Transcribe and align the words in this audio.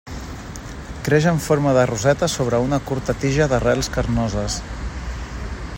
Creix 1.07 1.27
en 1.31 1.37
forma 1.47 1.73
de 1.79 1.83
roseta 1.91 2.31
sobre 2.37 2.61
una 2.69 2.81
curta 2.89 3.17
tija 3.25 3.49
d'arrels 3.53 3.91
carnoses. 3.99 4.57